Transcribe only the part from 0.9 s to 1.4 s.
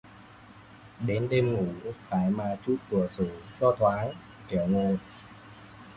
Đến